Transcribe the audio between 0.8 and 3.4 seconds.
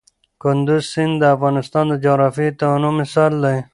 سیند د افغانستان د جغرافیوي تنوع مثال